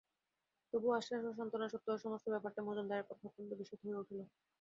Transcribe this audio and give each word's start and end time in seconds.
তবু 0.73 0.87
আশ্বাস 0.93 1.21
ও 1.23 1.37
সান্ত্বনা 1.37 1.67
সত্ত্বেও 1.69 2.03
সমস্ত 2.03 2.25
ব্যাপারটা 2.33 2.61
মজুমদারের 2.67 3.07
পক্ষে 3.09 3.27
অত্যন্ত 3.29 3.51
বিস্বাদ 3.59 3.79
হয়ে 3.83 3.99
উঠল। 4.01 4.17